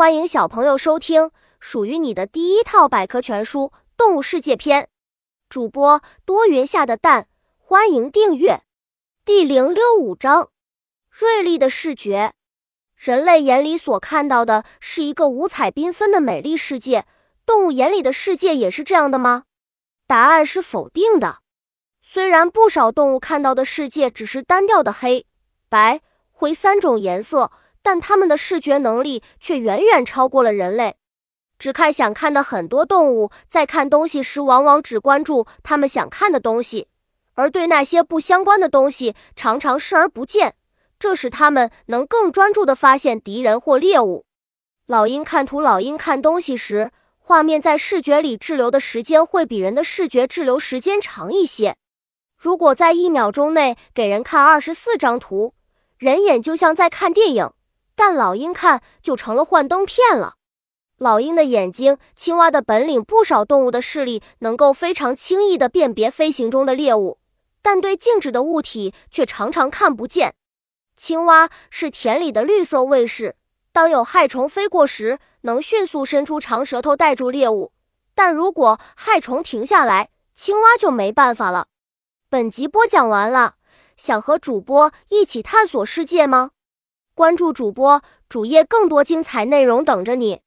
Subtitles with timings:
[0.00, 3.64] 欢迎小朋友收听属于你的第一套百科全书
[3.98, 4.84] 《动物世界篇》。
[5.50, 8.62] 主播多云下的蛋，欢迎订阅。
[9.26, 10.48] 第零六五章：
[11.10, 12.32] 锐利的视觉。
[12.96, 17.04] 人类眼里所看到的是一个五彩缤纷的美丽世界，
[17.44, 19.42] 动物眼里的世界也是这样的吗？
[20.06, 21.40] 答案是否定的。
[22.00, 25.26] 虽然不少动物看到的世界只是单调的黑
[25.68, 27.52] 白灰三种颜色。
[27.82, 30.96] 但它们的视觉能力却远远超过了人类。
[31.58, 36.88] 只看想看的很多动物，在看东西时，往往只关注他们想看的东西，
[37.34, 40.54] 而对那些不相关的东西常常视而不见。
[40.98, 44.24] 这使他们能更专注地发现敌人或猎物。
[44.86, 51.76] 老鹰看图，老鹰看东西时，画面在视觉里滞留的时间会比人的视觉滞留时间长一些。
[52.36, 55.54] 如果在一秒钟内给人看二十四张图，
[55.98, 57.50] 人眼就像在看电影。
[58.02, 60.36] 但老鹰看就成了幻灯片了。
[60.96, 67.18] 老鹰的眼睛，青蛙的本领，不少动物的视力能够非常轻易地辨别飞行中的猎物，
[67.60, 70.32] 但对静止的物体却常常看不见。
[70.96, 73.36] 青蛙是田里的绿色卫士，
[73.70, 77.74] 当有害虫飞过时，能迅速伸出长舌头带住猎物。
[78.14, 81.66] 但如果害虫停下来，青蛙就没办法了。
[82.30, 83.56] 本集播讲完了，
[83.98, 86.52] 想和主播一起探索世界吗？
[87.20, 90.40] 关注主播主页，更多精彩内容等着你。